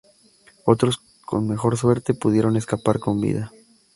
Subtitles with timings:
[0.65, 3.51] Otros, con mejor suerte, pudieron escapar con vida.